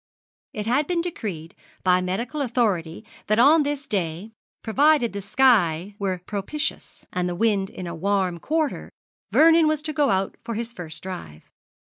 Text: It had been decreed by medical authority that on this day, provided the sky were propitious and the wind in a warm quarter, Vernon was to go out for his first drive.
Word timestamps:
It 0.51 0.65
had 0.65 0.87
been 0.87 1.01
decreed 1.01 1.53
by 1.83 2.01
medical 2.01 2.41
authority 2.41 3.05
that 3.27 3.37
on 3.37 3.61
this 3.61 3.85
day, 3.85 4.31
provided 4.63 5.13
the 5.13 5.21
sky 5.21 5.93
were 5.99 6.23
propitious 6.25 7.05
and 7.13 7.29
the 7.29 7.35
wind 7.35 7.69
in 7.69 7.85
a 7.85 7.93
warm 7.93 8.39
quarter, 8.39 8.89
Vernon 9.29 9.67
was 9.67 9.83
to 9.83 9.93
go 9.93 10.09
out 10.09 10.37
for 10.43 10.55
his 10.55 10.73
first 10.73 11.03
drive. 11.03 11.51